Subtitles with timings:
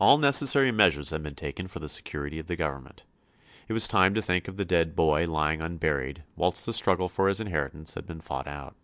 [0.00, 3.04] All necessary measures had been taken for the security of the Government.
[3.68, 7.28] It was time to think of the dead boy lying unburied whilst the struggle for
[7.28, 8.74] his inheritance had been fought out.